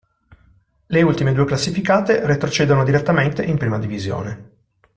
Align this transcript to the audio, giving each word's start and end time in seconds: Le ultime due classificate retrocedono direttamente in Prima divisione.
Le 0.87 1.01
ultime 1.03 1.31
due 1.31 1.45
classificate 1.45 2.25
retrocedono 2.25 2.83
direttamente 2.83 3.43
in 3.43 3.59
Prima 3.59 3.77
divisione. 3.77 4.51